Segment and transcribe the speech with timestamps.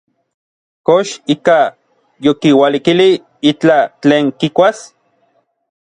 [0.87, 1.61] ¿Kox ikaj
[2.25, 3.13] yokiualikilij
[3.51, 4.77] itlaj tlen kikuas?